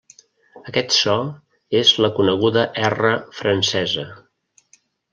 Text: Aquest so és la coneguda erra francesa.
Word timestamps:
Aquest 0.71 0.95
so 0.99 1.17
és 1.81 1.93
la 2.05 2.11
coneguda 2.21 2.65
erra 2.91 3.15
francesa. 3.43 4.11